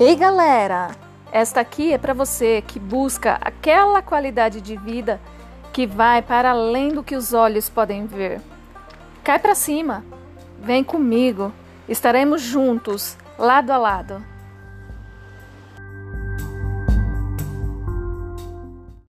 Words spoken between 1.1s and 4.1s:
Esta aqui é para você que busca aquela